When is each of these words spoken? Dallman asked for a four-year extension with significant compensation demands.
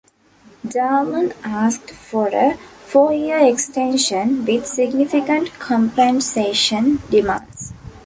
Dallman 0.65 1.31
asked 1.43 1.91
for 1.91 2.27
a 2.33 2.57
four-year 2.87 3.37
extension 3.37 4.43
with 4.47 4.65
significant 4.65 5.53
compensation 5.59 6.99
demands. 7.11 7.71